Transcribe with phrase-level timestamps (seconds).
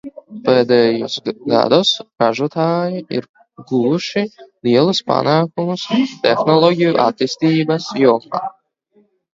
[0.45, 1.17] Pēdējos
[1.51, 1.91] gados
[2.23, 3.29] ražotāji ir
[3.73, 4.25] guvuši
[4.71, 5.87] lielus panākumus
[6.27, 8.47] tehnoloģiju attīstības jomā.